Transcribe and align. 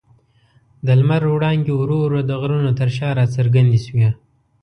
د 0.85 0.87
لمر 0.99 1.23
وړانګې 1.33 1.73
ورو 1.75 1.97
ورو 2.03 2.19
د 2.29 2.31
غرونو 2.41 2.71
تر 2.79 2.89
شا 2.97 3.07
راڅرګندې 3.19 3.79
شوې. 3.85 4.09